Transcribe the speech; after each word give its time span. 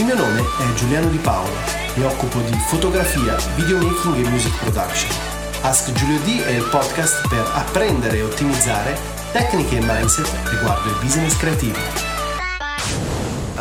Il 0.00 0.06
mio 0.06 0.14
nome 0.14 0.40
è 0.40 0.72
Giuliano 0.76 1.10
Di 1.10 1.18
Paolo, 1.18 1.52
mi 1.96 2.04
occupo 2.04 2.38
di 2.40 2.56
fotografia, 2.68 3.36
videomaking 3.54 4.24
e 4.24 4.28
music 4.30 4.56
production. 4.56 5.14
Ask 5.60 5.92
Giulio 5.92 6.18
D 6.20 6.40
è 6.40 6.52
il 6.52 6.66
podcast 6.70 7.28
per 7.28 7.46
apprendere 7.52 8.16
e 8.16 8.22
ottimizzare 8.22 8.98
tecniche 9.30 9.76
e 9.76 9.80
mindset 9.82 10.48
riguardo 10.48 10.88
il 10.88 10.96
business 11.02 11.36
creativo. 11.36 12.09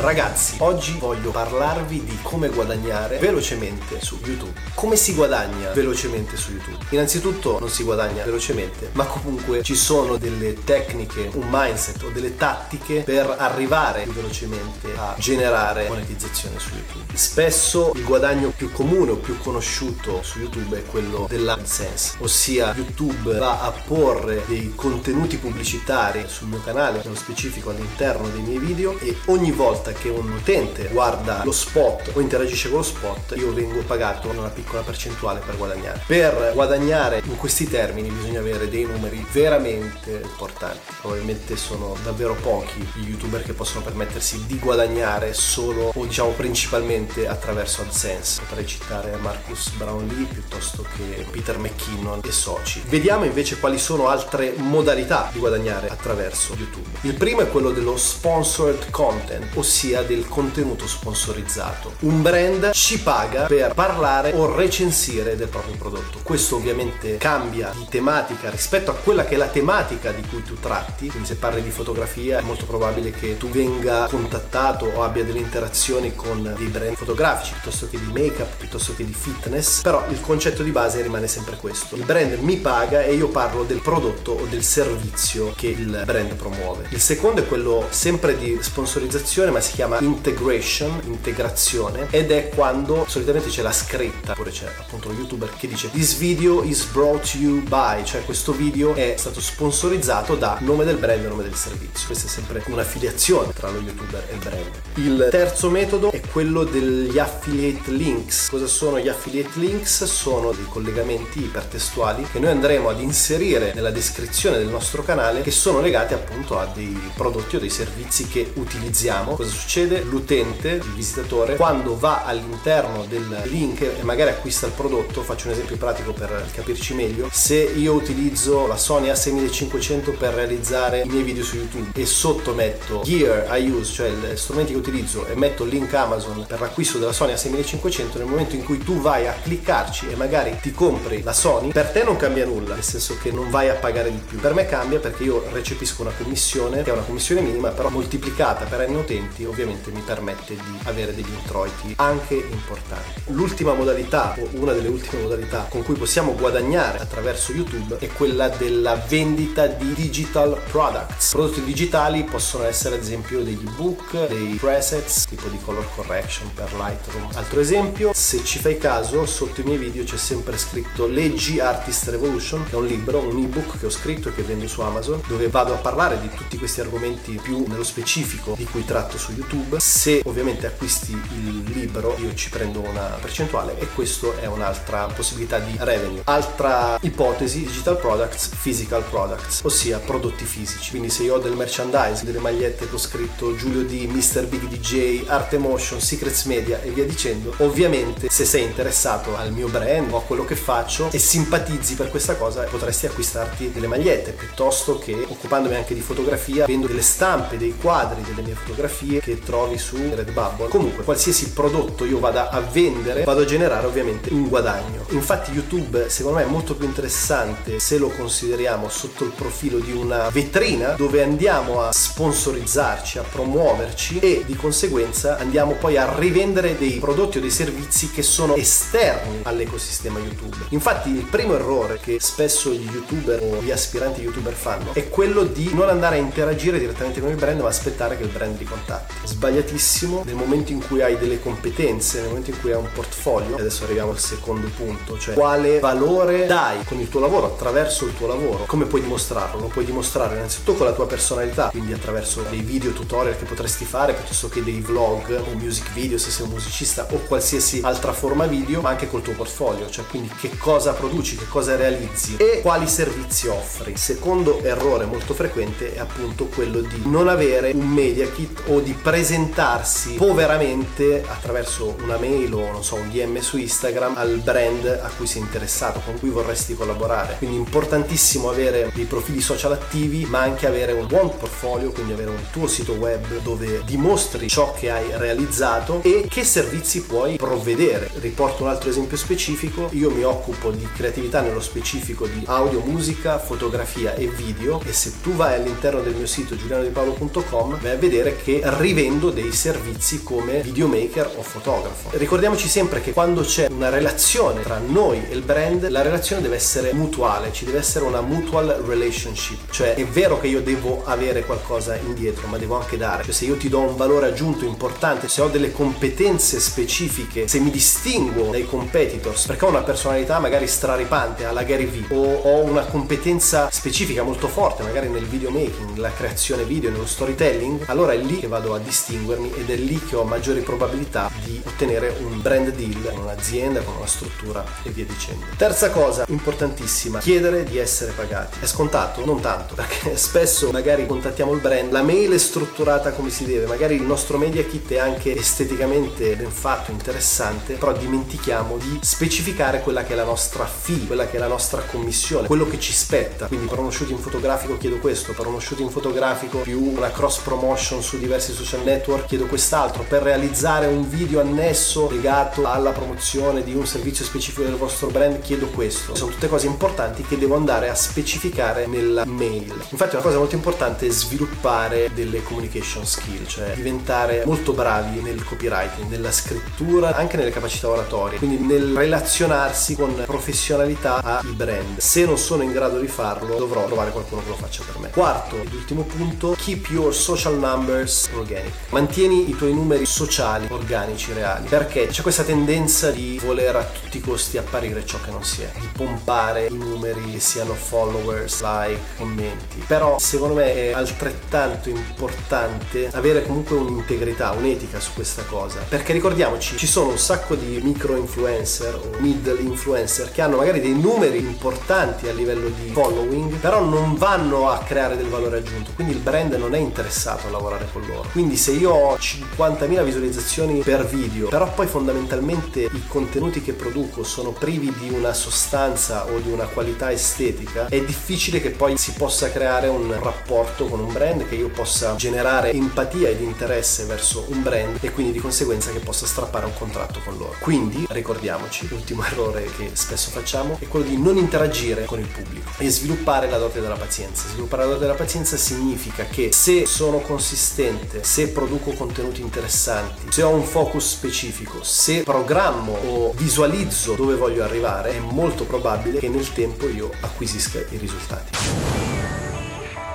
Ragazzi, 0.01 0.55
oggi 0.59 0.95
voglio 0.97 1.29
parlarvi 1.29 2.05
di 2.05 2.17
come 2.21 2.47
guadagnare 2.47 3.17
velocemente 3.17 3.99
su 3.99 4.17
YouTube. 4.23 4.57
Come 4.73 4.95
si 4.95 5.13
guadagna 5.13 5.71
velocemente 5.73 6.37
su 6.37 6.51
YouTube? 6.51 6.85
Innanzitutto 6.91 7.59
non 7.59 7.67
si 7.67 7.83
guadagna 7.83 8.23
velocemente, 8.23 8.91
ma 8.93 9.03
comunque 9.03 9.61
ci 9.61 9.75
sono 9.75 10.15
delle 10.15 10.63
tecniche, 10.63 11.29
un 11.33 11.47
mindset 11.49 12.01
o 12.03 12.09
delle 12.11 12.37
tattiche 12.37 13.01
per 13.01 13.35
arrivare 13.37 14.03
più 14.03 14.13
velocemente 14.13 14.93
a 14.95 15.15
generare 15.19 15.89
monetizzazione 15.89 16.57
su 16.59 16.69
YouTube. 16.69 17.17
Spesso 17.17 17.91
il 17.95 18.05
guadagno 18.05 18.53
più 18.55 18.71
comune 18.71 19.11
o 19.11 19.15
più 19.17 19.37
conosciuto 19.37 20.21
su 20.23 20.39
YouTube 20.39 20.77
è 20.77 20.85
quello 20.85 21.27
dell'AdSense, 21.29 22.15
ossia 22.19 22.73
YouTube 22.73 23.37
va 23.37 23.63
a 23.63 23.71
porre 23.71 24.43
dei 24.47 24.71
contenuti 24.75 25.35
pubblicitari 25.35 26.23
sul 26.27 26.47
mio 26.47 26.61
canale, 26.63 27.01
nello 27.03 27.15
specifico 27.15 27.71
all'interno 27.71 28.29
dei 28.29 28.41
miei 28.41 28.59
video 28.59 28.97
e 28.99 29.17
ogni 29.25 29.51
volta 29.51 29.87
volta 29.89 29.93
che 29.93 30.09
un 30.09 30.31
utente 30.31 30.89
guarda 30.91 31.41
lo 31.43 31.51
spot 31.51 32.11
o 32.13 32.19
interagisce 32.19 32.69
con 32.69 32.77
lo 32.79 32.83
spot, 32.83 33.33
io 33.35 33.53
vengo 33.53 33.81
pagato 33.81 34.29
una 34.29 34.49
piccola 34.49 34.81
percentuale 34.81 35.41
per 35.45 35.57
guadagnare. 35.57 36.01
Per 36.05 36.51
guadagnare 36.53 37.21
in 37.25 37.35
questi 37.35 37.67
termini 37.67 38.09
bisogna 38.09 38.39
avere 38.39 38.69
dei 38.69 38.85
numeri 38.85 39.25
veramente 39.31 40.21
importanti. 40.23 40.93
Probabilmente 41.01 41.55
sono 41.57 41.95
davvero 42.03 42.35
pochi 42.35 42.87
gli 42.95 43.09
youtuber 43.09 43.43
che 43.43 43.53
possono 43.53 43.83
permettersi 43.83 44.45
di 44.45 44.57
guadagnare 44.59 45.33
solo 45.33 45.91
o 45.93 46.05
diciamo 46.05 46.31
principalmente 46.31 47.27
attraverso 47.27 47.81
AdSense. 47.81 48.41
Potrei 48.47 48.65
citare 48.65 49.15
Marcus 49.17 49.69
Brownlee 49.71 50.25
piuttosto 50.25 50.85
che 50.95 51.25
Peter 51.31 51.57
McKinnon 51.57 52.21
e 52.23 52.31
soci. 52.31 52.81
Vediamo 52.87 53.25
invece 53.25 53.59
quali 53.59 53.77
sono 53.77 54.07
altre 54.07 54.53
modalità 54.57 55.29
di 55.31 55.39
guadagnare 55.39 55.87
attraverso 55.87 56.53
YouTube. 56.55 56.87
Il 57.01 57.15
primo 57.15 57.41
è 57.41 57.47
quello 57.47 57.71
dello 57.71 57.97
sponsored 57.97 58.89
content, 58.91 59.55
ossia 59.55 59.68
sia 59.69 60.01
del 60.01 60.27
contenuto 60.27 60.87
sponsorizzato. 60.87 61.93
Un 61.99 62.21
brand 62.21 62.71
ci 62.71 62.99
paga 62.99 63.43
per 63.43 63.73
parlare 63.73 64.33
o 64.33 64.53
recensire 64.53 65.35
del 65.35 65.47
proprio 65.47 65.75
prodotto. 65.75 66.19
Questo 66.23 66.55
ovviamente 66.55 67.17
cambia 67.17 67.71
di 67.75 67.85
tematica 67.87 68.49
rispetto 68.49 68.91
a 68.91 68.95
quella 68.95 69.25
che 69.25 69.35
è 69.35 69.37
la 69.37 69.47
tematica 69.47 70.11
di 70.11 70.23
cui 70.27 70.43
tu 70.43 70.59
tratti. 70.59 71.07
Quindi 71.07 71.27
se 71.27 71.35
parli 71.35 71.61
di 71.61 71.69
fotografia 71.69 72.39
è 72.39 72.41
molto 72.41 72.65
probabile 72.65 73.11
che 73.11 73.37
tu 73.37 73.47
venga 73.49 74.07
contattato 74.09 74.85
o 74.87 75.03
abbia 75.03 75.23
delle 75.23 75.39
interazioni 75.39 76.15
con 76.15 76.53
dei 76.57 76.67
brand 76.67 76.95
fotografici 76.95 77.53
piuttosto 77.53 77.87
che 77.87 77.99
di 77.99 78.11
make-up, 78.11 78.57
piuttosto 78.57 78.95
che 78.95 79.05
di 79.05 79.13
fitness, 79.13 79.81
però 79.81 80.03
il 80.09 80.19
concetto 80.19 80.63
di 80.63 80.71
base 80.71 81.01
rimane 81.01 81.27
sempre 81.27 81.55
questo. 81.57 81.95
Il 81.95 82.03
brand 82.03 82.33
mi 82.39 82.57
paga 82.57 83.03
e 83.03 83.13
io 83.13 83.27
parlo 83.29 83.63
del 83.63 83.81
prodotto 83.81 84.31
o 84.31 84.45
del 84.45 84.63
servizio 84.63 85.53
che 85.55 85.67
il 85.67 86.01
brand 86.05 86.33
promuove. 86.33 86.87
Il 86.89 86.99
secondo 86.99 87.41
è 87.41 87.47
quello 87.47 87.85
sempre 87.89 88.37
di 88.37 88.57
sponsorizzazione, 88.59 89.51
ma 89.51 89.58
si 89.61 89.69
si 89.69 89.75
chiama 89.75 89.99
integration, 89.99 90.99
integrazione, 91.05 92.07
ed 92.09 92.31
è 92.31 92.49
quando 92.49 93.05
solitamente 93.07 93.49
c'è 93.49 93.61
la 93.61 93.71
scritta, 93.71 94.31
oppure 94.31 94.49
c'è 94.49 94.65
appunto 94.79 95.09
lo 95.09 95.13
youtuber 95.13 95.51
che 95.55 95.67
dice 95.67 95.91
This 95.91 96.17
video 96.17 96.63
is 96.63 96.83
brought 96.85 97.31
to 97.31 97.37
you 97.37 97.61
by, 97.61 98.03
cioè 98.03 98.25
questo 98.25 98.51
video 98.51 98.95
è 98.95 99.13
stato 99.17 99.39
sponsorizzato 99.39 100.35
da 100.35 100.57
nome 100.61 100.85
del 100.85 100.97
brand 100.97 101.23
e 101.23 101.27
nome 101.27 101.43
del 101.43 101.53
servizio. 101.53 102.07
Questa 102.07 102.25
è 102.25 102.29
sempre 102.29 102.63
un'affiliazione 102.65 103.53
tra 103.53 103.69
lo 103.69 103.79
youtuber 103.79 104.25
e 104.27 104.33
il 104.33 104.39
brand. 104.39 104.71
Il 104.95 105.27
terzo 105.29 105.69
metodo 105.69 106.11
è 106.11 106.19
quello 106.31 106.63
degli 106.63 107.19
affiliate 107.19 107.91
links. 107.91 108.49
Cosa 108.49 108.65
sono 108.65 108.99
gli 108.99 109.07
affiliate 109.07 109.59
links? 109.59 110.03
Sono 110.05 110.51
dei 110.51 110.65
collegamenti 110.67 111.43
ipertestuali 111.43 112.25
che 112.31 112.39
noi 112.39 112.49
andremo 112.51 112.89
ad 112.89 112.99
inserire 112.99 113.73
nella 113.75 113.91
descrizione 113.91 114.57
del 114.57 114.67
nostro 114.67 115.03
canale 115.03 115.41
che 115.41 115.51
sono 115.51 115.79
legati 115.79 116.15
appunto 116.15 116.57
a 116.57 116.65
dei 116.65 116.97
prodotti 117.15 117.57
o 117.57 117.59
dei 117.59 117.69
servizi 117.69 118.27
che 118.27 118.51
utilizziamo. 118.55 119.35
Cosa 119.35 119.48
succede? 119.49 120.01
L'utente, 120.01 120.69
il 120.69 120.93
visitatore, 120.93 121.55
quando 121.55 121.97
va 121.97 122.23
all'interno 122.23 123.05
del 123.05 123.41
link 123.45 123.81
e 123.81 124.03
magari 124.03 124.29
acquista 124.31 124.65
il 124.65 124.73
prodotto, 124.73 125.21
faccio 125.21 125.47
un 125.47 125.53
esempio 125.53 125.77
pratico 125.77 126.13
per 126.13 126.47
capirci 126.53 126.93
meglio, 126.93 127.29
se 127.31 127.55
io 127.55 127.93
utilizzo 127.93 128.67
la 128.67 128.77
Sony 128.77 129.09
A6500 129.09 130.17
per 130.17 130.33
realizzare 130.33 131.01
i 131.01 131.09
miei 131.09 131.23
video 131.23 131.43
su 131.43 131.55
YouTube 131.55 131.89
e 131.93 132.05
sotto 132.05 132.53
metto 132.53 133.01
gear 133.03 133.57
I 133.57 133.69
use, 133.69 133.93
cioè 133.93 134.09
gli 134.09 134.35
strumenti 134.35 134.73
che 134.73 134.77
utilizzo 134.77 135.25
e 135.25 135.35
metto 135.35 135.63
il 135.63 135.69
link 135.69 135.93
Amazon 135.93 136.45
per 136.47 136.59
l'acquisto 136.59 136.97
della 136.97 137.11
Sony 137.11 137.33
A6500, 137.33 138.17
nel 138.17 138.25
momento 138.25 138.55
in 138.55 138.63
cui 138.63 138.77
tu 138.77 138.99
vai 138.99 139.27
a 139.27 139.35
cliccarci 139.41 140.09
e 140.09 140.15
magari 140.15 140.57
ti 140.61 140.71
compri 140.71 141.21
la 141.23 141.33
Sony, 141.33 141.71
per 141.71 141.89
te 141.89 142.03
non 142.03 142.15
cambia 142.15 142.45
nulla, 142.45 142.75
nel 142.75 142.83
senso 142.83 143.17
che 143.21 143.31
non 143.31 143.49
vai 143.49 143.69
a 143.69 143.75
pagare 143.75 144.11
di 144.11 144.21
più. 144.25 144.39
Per 144.39 144.53
me 144.53 144.65
cambia 144.65 144.99
perché 144.99 145.23
io 145.23 145.43
recepisco 145.51 146.01
una 146.01 146.13
commissione, 146.17 146.83
che 146.83 146.89
è 146.89 146.93
una 146.93 147.03
commissione 147.03 147.41
minima, 147.41 147.69
però 147.69 147.89
moltiplicata 147.89 148.65
per 148.65 148.89
n 148.89 148.95
utenti 148.95 149.38
ovviamente 149.45 149.91
mi 149.91 150.01
permette 150.01 150.55
di 150.55 150.79
avere 150.83 151.13
degli 151.13 151.31
introiti 151.31 151.93
anche 151.97 152.35
importanti. 152.35 153.21
L'ultima 153.27 153.73
modalità 153.73 154.35
o 154.37 154.47
una 154.53 154.73
delle 154.73 154.87
ultime 154.87 155.21
modalità 155.21 155.67
con 155.69 155.83
cui 155.83 155.95
possiamo 155.95 156.35
guadagnare 156.35 156.99
attraverso 156.99 157.51
YouTube 157.51 157.97
è 157.99 158.07
quella 158.07 158.49
della 158.49 158.95
vendita 159.07 159.67
di 159.67 159.93
digital 159.93 160.59
products. 160.71 161.31
Prodotti 161.31 161.63
digitali 161.63 162.23
possono 162.23 162.65
essere 162.65 162.95
ad 162.95 163.01
esempio 163.01 163.41
degli 163.41 163.65
ebook, 163.65 164.27
dei 164.27 164.55
presets 164.59 165.25
tipo 165.25 165.47
di 165.47 165.59
color 165.63 165.87
correction 165.95 166.51
per 166.53 166.73
Lightroom. 166.73 167.29
Altro 167.33 167.59
esempio, 167.59 168.11
se 168.13 168.43
ci 168.43 168.59
fai 168.59 168.77
caso, 168.77 169.25
sotto 169.25 169.61
i 169.61 169.63
miei 169.63 169.77
video 169.77 170.03
c'è 170.03 170.17
sempre 170.17 170.57
scritto 170.57 171.07
Leggi 171.07 171.59
Artist 171.59 172.07
Revolution, 172.09 172.65
che 172.65 172.71
è 172.71 172.75
un 172.75 172.85
libro, 172.85 173.19
un 173.19 173.43
ebook 173.43 173.79
che 173.79 173.85
ho 173.85 173.89
scritto 173.89 174.29
e 174.29 174.35
che 174.35 174.41
vendo 174.41 174.67
su 174.67 174.81
Amazon, 174.81 175.21
dove 175.27 175.47
vado 175.49 175.73
a 175.73 175.77
parlare 175.77 176.19
di 176.19 176.29
tutti 176.29 176.57
questi 176.57 176.81
argomenti 176.81 177.39
più 177.41 177.65
nello 177.67 177.83
specifico 177.83 178.55
di 178.57 178.65
cui 178.65 178.85
tratto 178.85 179.17
su 179.17 179.28
YouTube. 179.31 179.79
Se 179.79 180.21
ovviamente 180.25 180.65
acquisti 180.65 181.11
il 181.11 181.63
libro 181.71 182.15
io 182.19 182.33
ci 182.33 182.49
prendo 182.49 182.81
una 182.81 183.17
percentuale 183.19 183.77
e 183.79 183.87
questo 183.93 184.37
è 184.37 184.45
un'altra 184.45 185.05
possibilità 185.07 185.59
di 185.59 185.75
revenue. 185.79 186.21
Altra 186.25 186.97
ipotesi, 187.01 187.65
digital 187.65 187.97
products, 187.97 188.49
physical 188.61 189.03
products, 189.03 189.61
ossia 189.63 189.99
prodotti 189.99 190.45
fisici. 190.45 190.91
Quindi 190.91 191.09
se 191.09 191.23
io 191.23 191.35
ho 191.35 191.39
del 191.39 191.55
merchandise, 191.55 192.25
delle 192.25 192.39
magliette 192.39 192.87
ho 192.91 192.97
scritto 192.97 193.55
Giulio 193.55 193.83
D, 193.83 194.07
Mr. 194.09 194.45
Big 194.47 194.67
DJ, 194.67 195.27
Art 195.27 195.53
Emotion, 195.53 195.99
Secrets 195.99 196.45
Media 196.45 196.81
e 196.81 196.89
via 196.89 197.05
dicendo, 197.05 197.53
ovviamente 197.57 198.29
se 198.29 198.45
sei 198.45 198.63
interessato 198.63 199.35
al 199.35 199.51
mio 199.51 199.67
brand 199.67 200.11
o 200.11 200.17
a 200.17 200.21
quello 200.21 200.45
che 200.45 200.55
faccio 200.55 201.09
e 201.11 201.19
simpatizzi 201.19 201.95
per 201.95 202.09
questa 202.09 202.35
cosa 202.35 202.63
potresti 202.63 203.05
acquistarti 203.05 203.71
delle 203.71 203.87
magliette 203.87 204.31
piuttosto 204.31 204.97
che 204.97 205.25
occupandomi 205.27 205.75
anche 205.75 205.93
di 205.93 206.01
fotografia 206.01 206.65
vendo 206.65 206.87
delle 206.87 207.01
stampe, 207.01 207.57
dei 207.57 207.75
quadri 207.75 208.21
delle 208.21 208.41
mie 208.41 208.55
fotografie 208.55 209.18
che 209.19 209.39
trovi 209.39 209.77
su 209.77 209.97
Redbubble. 209.97 210.67
Comunque, 210.67 211.03
qualsiasi 211.03 211.51
prodotto 211.51 212.05
io 212.05 212.19
vada 212.19 212.49
a 212.49 212.59
vendere, 212.59 213.23
vado 213.23 213.41
a 213.41 213.45
generare 213.45 213.85
ovviamente 213.85 214.31
un 214.31 214.47
guadagno. 214.47 215.05
Infatti 215.09 215.51
YouTube 215.51 216.09
secondo 216.09 216.37
me 216.37 216.43
è 216.45 216.47
molto 216.47 216.75
più 216.75 216.85
interessante 216.85 217.79
se 217.79 217.97
lo 217.97 218.09
consideriamo 218.09 218.89
sotto 218.89 219.23
il 219.23 219.31
profilo 219.31 219.79
di 219.79 219.91
una 219.91 220.29
vetrina 220.29 220.89
dove 220.89 221.23
andiamo 221.23 221.81
a 221.81 221.91
sponsorizzarci, 221.91 223.17
a 223.17 223.23
promuoverci 223.23 224.19
e 224.19 224.43
di 224.45 224.55
conseguenza 224.55 225.37
andiamo 225.37 225.73
poi 225.73 225.97
a 225.97 226.13
rivendere 226.17 226.77
dei 226.77 226.99
prodotti 226.99 227.37
o 227.37 227.41
dei 227.41 227.49
servizi 227.49 228.11
che 228.11 228.21
sono 228.21 228.55
esterni 228.55 229.39
all'ecosistema 229.43 230.19
YouTube. 230.19 230.57
Infatti 230.69 231.09
il 231.09 231.25
primo 231.25 231.55
errore 231.55 231.99
che 232.01 232.17
spesso 232.19 232.71
gli 232.71 232.89
youtuber 232.89 233.41
o 233.41 233.61
gli 233.61 233.71
aspiranti 233.71 234.21
youtuber 234.21 234.53
fanno 234.53 234.93
è 234.93 235.09
quello 235.09 235.43
di 235.43 235.73
non 235.73 235.89
andare 235.89 236.17
a 236.17 236.19
interagire 236.19 236.79
direttamente 236.79 237.19
con 237.19 237.29
il 237.29 237.35
brand 237.35 237.61
ma 237.61 237.67
aspettare 237.69 238.17
che 238.17 238.23
il 238.23 238.29
brand 238.29 238.57
li 238.57 238.65
contatti 238.65 239.08
sbagliatissimo 239.23 240.23
nel 240.25 240.35
momento 240.35 240.71
in 240.71 240.85
cui 240.85 241.01
hai 241.01 241.17
delle 241.17 241.39
competenze, 241.39 242.19
nel 242.19 242.29
momento 242.29 242.51
in 242.51 242.59
cui 242.59 242.71
hai 242.71 242.79
un 242.79 242.89
portfolio. 242.93 243.57
E 243.57 243.59
adesso 243.59 243.83
arriviamo 243.83 244.11
al 244.11 244.19
secondo 244.19 244.69
punto, 244.75 245.17
cioè 245.17 245.33
quale 245.33 245.79
valore 245.79 246.45
dai 246.45 246.83
con 246.83 246.99
il 246.99 247.09
tuo 247.09 247.19
lavoro, 247.19 247.47
attraverso 247.47 248.05
il 248.05 248.15
tuo 248.15 248.27
lavoro. 248.27 248.65
Come 248.65 248.85
puoi 248.85 249.01
dimostrarlo? 249.01 249.59
Lo 249.59 249.67
puoi 249.67 249.85
dimostrare 249.85 250.35
innanzitutto 250.35 250.75
con 250.75 250.85
la 250.85 250.93
tua 250.93 251.07
personalità, 251.07 251.69
quindi 251.69 251.93
attraverso 251.93 252.43
dei 252.49 252.61
video 252.61 252.91
tutorial 252.91 253.37
che 253.37 253.45
potresti 253.45 253.85
fare 253.85 254.13
piuttosto 254.13 254.49
che 254.49 254.63
dei 254.63 254.79
vlog 254.79 255.41
o 255.45 255.55
music 255.55 255.91
video 255.93 256.17
se 256.17 256.31
sei 256.31 256.45
un 256.45 256.51
musicista 256.51 257.07
o 257.11 257.17
qualsiasi 257.27 257.81
altra 257.83 258.13
forma 258.13 258.45
video, 258.45 258.81
ma 258.81 258.89
anche 258.89 259.09
col 259.09 259.21
tuo 259.21 259.33
portfolio, 259.33 259.89
cioè 259.89 260.05
quindi 260.05 260.29
che 260.39 260.57
cosa 260.57 260.93
produci, 260.93 261.35
che 261.35 261.47
cosa 261.47 261.75
realizzi 261.75 262.37
e 262.37 262.61
quali 262.61 262.87
servizi 262.87 263.47
offri. 263.47 263.95
Secondo 263.95 264.61
errore 264.63 265.05
molto 265.05 265.33
frequente 265.33 265.93
è 265.93 265.99
appunto 265.99 266.45
quello 266.45 266.81
di 266.81 267.01
non 267.05 267.27
avere 267.27 267.71
un 267.73 267.87
media 267.87 268.29
kit 268.29 268.63
o 268.67 268.79
di 268.79 268.93
presentarsi 269.01 270.13
poveramente 270.13 271.23
attraverso 271.27 271.95
una 272.01 272.17
mail 272.17 272.53
o 272.53 272.71
non 272.71 272.83
so 272.83 272.95
un 272.95 273.09
DM 273.09 273.39
su 273.39 273.57
Instagram 273.57 274.15
al 274.17 274.39
brand 274.39 274.85
a 274.85 275.09
cui 275.15 275.27
sei 275.27 275.41
interessato, 275.41 276.01
con 276.03 276.19
cui 276.19 276.29
vorresti 276.29 276.75
collaborare. 276.75 277.35
Quindi 277.37 277.55
importantissimo 277.57 278.49
avere 278.49 278.91
dei 278.93 279.05
profili 279.05 279.41
social 279.41 279.71
attivi, 279.71 280.25
ma 280.25 280.39
anche 280.39 280.67
avere 280.67 280.91
un 280.91 281.07
buon 281.07 281.35
portfolio, 281.37 281.91
quindi 281.91 282.13
avere 282.13 282.29
un 282.29 282.43
tuo 282.51 282.67
sito 282.67 282.93
web 282.93 283.25
dove 283.41 283.83
dimostri 283.85 284.47
ciò 284.47 284.73
che 284.73 284.89
hai 284.89 285.05
realizzato 285.13 286.01
e 286.03 286.25
che 286.29 286.43
servizi 286.43 287.03
puoi 287.03 287.37
provvedere. 287.37 288.09
Riporto 288.19 288.63
un 288.63 288.69
altro 288.69 288.89
esempio 288.89 289.17
specifico, 289.17 289.89
io 289.91 290.09
mi 290.11 290.23
occupo 290.23 290.71
di 290.71 290.87
creatività 290.95 291.41
nello 291.41 291.61
specifico 291.61 292.27
di 292.27 292.43
audio, 292.45 292.79
musica, 292.81 293.39
fotografia 293.39 294.13
e 294.15 294.27
video 294.27 294.81
e 294.85 294.93
se 294.93 295.21
tu 295.21 295.33
vai 295.33 295.55
all'interno 295.55 296.01
del 296.01 296.15
mio 296.15 296.27
sito 296.27 296.55
giulianodipaolo.com 296.55 297.79
vai 297.79 297.91
a 297.91 297.95
vedere 297.95 298.37
che 298.43 298.61
rivendo 298.89 299.29
dei 299.29 299.51
servizi 299.51 300.23
come 300.23 300.61
videomaker 300.61 301.33
o 301.35 301.43
fotografo. 301.43 302.09
Ricordiamoci 302.13 302.67
sempre 302.67 303.01
che 303.01 303.13
quando 303.13 303.41
c'è 303.41 303.67
una 303.69 303.89
relazione 303.89 304.63
tra 304.63 304.79
noi 304.83 305.21
e 305.29 305.35
il 305.35 305.43
brand, 305.43 305.87
la 305.89 306.01
relazione 306.01 306.41
deve 306.41 306.55
essere 306.55 306.91
mutuale, 306.93 307.53
ci 307.53 307.65
deve 307.65 307.77
essere 307.77 308.05
una 308.05 308.21
mutual 308.21 308.83
relationship, 308.87 309.69
cioè 309.69 309.93
è 309.93 310.03
vero 310.07 310.39
che 310.39 310.47
io 310.47 310.63
devo 310.63 311.03
avere 311.05 311.45
qualcosa 311.45 311.97
indietro, 311.97 312.47
ma 312.47 312.57
devo 312.57 312.79
anche 312.79 312.97
dare. 312.97 313.21
Cioè 313.21 313.31
se 313.31 313.45
io 313.45 313.57
ti 313.57 313.69
do 313.69 313.81
un 313.81 313.95
valore 313.95 314.25
aggiunto 314.25 314.65
importante, 314.65 315.27
se 315.27 315.41
ho 315.41 315.49
delle 315.49 315.71
competenze 315.71 316.59
specifiche, 316.59 317.47
se 317.47 317.59
mi 317.59 317.69
distinguo 317.69 318.49
dai 318.49 318.65
competitors, 318.65 319.45
perché 319.45 319.65
ho 319.65 319.69
una 319.69 319.83
personalità 319.83 320.39
magari 320.39 320.65
straripante 320.65 321.45
alla 321.45 321.61
Gary 321.61 321.85
Vee 321.85 322.17
o 322.17 322.41
ho 322.41 322.63
una 322.63 322.85
competenza 322.85 323.69
specifica 323.71 324.23
molto 324.23 324.47
forte, 324.47 324.81
magari 324.81 325.09
nel 325.09 325.27
videomaking, 325.27 325.91
nella 325.91 326.11
creazione 326.11 326.63
video, 326.63 326.89
nello 326.89 327.05
storytelling, 327.05 327.83
allora 327.85 328.13
è 328.13 328.17
lì 328.17 328.39
che 328.39 328.47
vado 328.47 328.68
a 328.73 328.79
distinguermi 328.79 329.53
ed 329.55 329.69
è 329.69 329.75
lì 329.75 329.99
che 330.03 330.15
ho 330.15 330.23
maggiori 330.23 330.61
probabilità 330.61 331.31
di 331.43 331.61
ottenere 331.65 332.15
un 332.19 332.41
brand 332.41 332.69
deal 332.71 333.11
con 333.13 333.23
un'azienda, 333.23 333.81
con 333.81 333.95
una 333.95 334.07
struttura 334.07 334.63
e 334.83 334.89
via 334.89 335.05
dicendo. 335.05 335.45
Terza 335.57 335.89
cosa 335.89 336.25
importantissima, 336.27 337.19
chiedere 337.19 337.63
di 337.63 337.77
essere 337.77 338.11
pagati. 338.11 338.59
È 338.59 338.65
scontato? 338.65 339.25
Non 339.25 339.39
tanto, 339.41 339.75
perché 339.75 340.15
spesso 340.17 340.71
magari 340.71 341.05
contattiamo 341.05 341.53
il 341.53 341.59
brand, 341.59 341.91
la 341.91 342.01
mail 342.01 342.31
è 342.31 342.37
strutturata 342.37 343.11
come 343.11 343.29
si 343.29 343.45
deve, 343.45 343.65
magari 343.65 343.95
il 343.95 344.03
nostro 344.03 344.37
media 344.37 344.63
kit 344.63 344.91
è 344.91 344.97
anche 344.97 345.35
esteticamente 345.35 346.35
ben 346.35 346.51
fatto, 346.51 346.91
interessante, 346.91 347.75
però 347.75 347.93
dimentichiamo 347.93 348.77
di 348.77 348.99
specificare 349.01 349.81
quella 349.81 350.03
che 350.03 350.13
è 350.13 350.15
la 350.15 350.23
nostra 350.23 350.65
fee, 350.65 351.05
quella 351.07 351.27
che 351.27 351.37
è 351.37 351.39
la 351.39 351.47
nostra 351.47 351.81
commissione, 351.81 352.47
quello 352.47 352.67
che 352.67 352.79
ci 352.79 352.93
spetta. 352.93 353.47
Quindi 353.47 353.67
per 353.67 353.79
uno 353.79 353.91
shooting 353.91 354.19
fotografico 354.19 354.77
chiedo 354.77 354.97
questo, 354.97 355.33
per 355.33 355.47
uno 355.47 355.59
shooting 355.59 355.89
fotografico 355.89 356.59
più 356.59 356.81
una 356.81 357.11
cross 357.11 357.39
promotion 357.39 358.01
su 358.01 358.17
diversi 358.17 358.53
social 358.59 358.83
network 358.83 359.25
chiedo 359.25 359.45
quest'altro, 359.45 360.03
per 360.03 360.21
realizzare 360.21 360.87
un 360.87 361.07
video 361.07 361.39
annesso 361.39 362.09
legato 362.09 362.67
alla 362.67 362.91
promozione 362.91 363.63
di 363.63 363.73
un 363.73 363.85
servizio 363.85 364.25
specifico 364.25 364.63
del 364.63 364.75
vostro 364.75 365.07
brand 365.07 365.39
chiedo 365.41 365.67
questo. 365.67 366.15
Sono 366.15 366.31
tutte 366.31 366.49
cose 366.49 366.67
importanti 366.67 367.23
che 367.23 367.37
devo 367.37 367.55
andare 367.55 367.89
a 367.89 367.95
specificare 367.95 368.85
nella 368.85 369.23
mail. 369.25 369.73
Infatti 369.89 370.15
una 370.15 370.23
cosa 370.23 370.37
molto 370.37 370.55
importante 370.55 371.07
è 371.07 371.09
sviluppare 371.09 372.11
delle 372.13 372.43
communication 372.43 373.05
skill, 373.05 373.45
cioè 373.45 373.73
diventare 373.75 374.43
molto 374.45 374.73
bravi 374.73 375.21
nel 375.21 375.43
copywriting, 375.43 376.09
nella 376.09 376.31
scrittura, 376.31 377.15
anche 377.15 377.37
nelle 377.37 377.51
capacità 377.51 377.87
oratorie, 377.87 378.37
quindi 378.39 378.57
nel 378.57 378.95
relazionarsi 378.95 379.95
con 379.95 380.23
professionalità 380.25 381.21
ai 381.23 381.51
brand. 381.51 381.99
Se 381.99 382.25
non 382.25 382.37
sono 382.37 382.63
in 382.63 382.71
grado 382.71 382.99
di 382.99 383.07
farlo, 383.07 383.55
dovrò 383.55 383.85
trovare 383.85 384.11
qualcuno 384.11 384.41
che 384.43 384.49
lo 384.49 384.55
faccia 384.55 384.83
per 384.85 384.99
me. 384.99 385.09
Quarto 385.09 385.55
ed 385.61 385.71
ultimo 385.73 386.03
punto, 386.03 386.55
keep 386.57 386.89
your 386.89 387.13
social 387.13 387.57
numbers 387.57 388.27
organic. 388.49 388.73
Mantieni 388.89 389.49
i 389.49 389.55
tuoi 389.55 389.73
numeri 389.73 390.05
sociali 390.05 390.67
organici, 390.69 391.31
reali, 391.33 391.67
perché 391.67 392.07
c'è 392.07 392.21
questa 392.21 392.43
tendenza 392.43 393.11
di 393.11 393.39
voler 393.43 393.75
a 393.75 393.83
tutti 393.83 394.17
i 394.17 394.21
costi 394.21 394.57
apparire 394.57 395.05
ciò 395.05 395.19
che 395.23 395.31
non 395.31 395.43
si 395.43 395.61
è, 395.61 395.71
di 395.79 395.87
pompare 395.93 396.65
i 396.65 396.73
numeri 396.73 397.31
che 397.31 397.39
siano 397.39 397.73
followers, 397.73 398.61
like, 398.61 398.99
commenti. 399.17 399.83
Però 399.85 400.17
secondo 400.17 400.55
me 400.55 400.73
è 400.73 400.91
altrettanto 400.91 401.89
importante 401.89 403.09
avere 403.13 403.45
comunque 403.45 403.77
un'integrità, 403.77 404.51
un'etica 404.51 404.99
su 404.99 405.13
questa 405.13 405.43
cosa, 405.43 405.79
perché 405.87 406.13
ricordiamoci, 406.13 406.77
ci 406.77 406.87
sono 406.87 407.09
un 407.09 407.17
sacco 407.17 407.55
di 407.55 407.79
micro 407.83 408.15
influencer 408.15 408.95
o 408.95 409.17
middle 409.19 409.61
influencer 409.61 410.31
che 410.31 410.41
hanno 410.41 410.57
magari 410.57 410.81
dei 410.81 410.93
numeri 410.93 411.37
importanti 411.37 412.27
a 412.27 412.33
livello 412.33 412.69
di 412.69 412.91
following, 412.91 413.53
però 413.55 413.83
non 413.83 414.15
vanno 414.15 414.69
a 414.69 414.79
creare 414.79 415.15
del 415.15 415.27
valore 415.27 415.57
aggiunto, 415.57 415.91
quindi 415.93 416.13
il 416.13 416.19
brand 416.19 416.53
non 416.53 416.73
è 416.73 416.79
interessato 416.79 417.47
a 417.47 417.51
lavorare 417.51 417.87
con 417.91 418.05
loro. 418.07 418.27
Quindi 418.39 418.55
se 418.55 418.71
io 418.71 418.91
ho 418.91 419.17
50.000 419.17 420.01
visualizzazioni 420.01 420.79
per 420.79 421.05
video, 421.05 421.49
però 421.49 421.69
poi 421.73 421.87
fondamentalmente 421.87 422.83
i 422.83 423.03
contenuti 423.05 423.61
che 423.61 423.73
produco 423.73 424.23
sono 424.23 424.51
privi 424.51 424.93
di 424.97 425.09
una 425.09 425.33
sostanza 425.33 426.25
o 426.25 426.39
di 426.39 426.49
una 426.49 426.63
qualità 426.63 427.11
estetica, 427.11 427.87
è 427.87 428.01
difficile 428.01 428.61
che 428.61 428.69
poi 428.69 428.97
si 428.97 429.11
possa 429.11 429.51
creare 429.51 429.89
un 429.89 430.17
rapporto 430.21 430.85
con 430.85 431.01
un 431.01 431.11
brand, 431.11 431.49
che 431.49 431.55
io 431.55 431.67
possa 431.67 432.15
generare 432.15 432.71
empatia 432.71 433.27
ed 433.27 433.41
interesse 433.41 434.05
verso 434.05 434.45
un 434.47 434.63
brand 434.63 434.99
e 435.01 435.11
quindi 435.11 435.33
di 435.33 435.39
conseguenza 435.39 435.91
che 435.91 435.99
possa 435.99 436.25
strappare 436.25 436.65
un 436.65 436.73
contratto 436.77 437.19
con 437.25 437.35
loro. 437.35 437.55
Quindi 437.59 438.05
ricordiamoci, 438.07 438.87
l'ultimo 438.87 439.21
errore 439.25 439.65
che 439.75 439.89
spesso 439.95 440.29
facciamo 440.29 440.77
è 440.79 440.87
quello 440.87 441.09
di 441.09 441.17
non 441.17 441.35
interagire 441.35 442.05
con 442.05 442.19
il 442.19 442.27
pubblico 442.27 442.69
e 442.77 442.89
sviluppare 442.89 443.49
la 443.49 443.57
dote 443.57 443.81
della 443.81 443.97
pazienza. 443.97 444.47
Sviluppare 444.47 444.83
la 444.83 444.89
dote 444.91 445.01
della 445.01 445.15
pazienza 445.15 445.57
significa 445.57 446.23
che 446.23 446.53
se 446.53 446.85
sono 446.85 447.19
consistente, 447.19 448.27
se 448.29 448.49
produco 448.49 448.91
contenuti 448.91 449.41
interessanti, 449.41 450.31
se 450.31 450.43
ho 450.43 450.51
un 450.51 450.61
focus 450.61 451.13
specifico, 451.13 451.81
se 451.81 452.21
programmo 452.21 452.91
o 452.91 453.31
visualizzo 453.31 454.13
dove 454.13 454.35
voglio 454.35 454.63
arrivare, 454.63 455.15
è 455.15 455.19
molto 455.19 455.65
probabile 455.65 456.19
che 456.19 456.29
nel 456.29 456.53
tempo 456.53 456.87
io 456.87 457.09
acquisisca 457.21 457.79
i 457.89 457.97
risultati. 457.97 458.51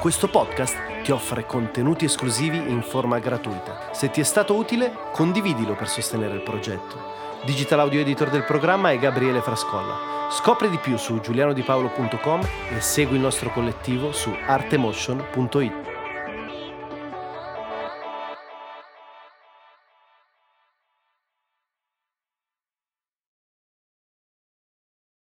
Questo 0.01 0.29
podcast 0.29 0.77
ti 1.03 1.11
offre 1.11 1.45
contenuti 1.45 2.05
esclusivi 2.05 2.57
in 2.57 2.83
forma 2.83 3.19
gratuita. 3.19 3.91
Se 3.93 4.09
ti 4.13 4.21
è 4.21 4.25
stato 4.25 4.55
utile, 4.55 4.97
condividilo 5.11 5.75
per 5.75 5.89
sostenere 5.89 6.35
il 6.35 6.43
progetto. 6.45 6.97
Digital 7.45 7.81
audio 7.81 7.99
editor 7.99 8.31
del 8.31 8.45
programma 8.45 8.93
è 8.93 8.99
Gabriele 9.01 9.43
Frascolla. 9.43 10.29
Scopri 10.31 10.71
di 10.71 10.79
più 10.79 10.97
su 10.97 11.19
giulianodipaolo.com 11.19 12.49
e 12.77 12.81
segui 12.81 13.17
il 13.17 13.23
nostro 13.23 13.51
collettivo 13.51 14.13
su 14.13 14.33
artemotion.it. 14.47 15.94